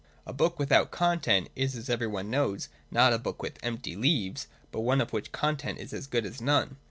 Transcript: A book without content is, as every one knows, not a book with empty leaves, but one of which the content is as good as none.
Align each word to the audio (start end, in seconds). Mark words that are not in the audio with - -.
A 0.25 0.33
book 0.33 0.57
without 0.57 0.89
content 0.89 1.49
is, 1.55 1.75
as 1.75 1.87
every 1.87 2.07
one 2.07 2.31
knows, 2.31 2.69
not 2.89 3.13
a 3.13 3.19
book 3.19 3.43
with 3.43 3.59
empty 3.61 3.95
leaves, 3.95 4.47
but 4.71 4.79
one 4.81 4.99
of 4.99 5.13
which 5.13 5.25
the 5.31 5.37
content 5.37 5.77
is 5.77 5.93
as 5.93 6.07
good 6.07 6.25
as 6.25 6.41
none. 6.41 6.77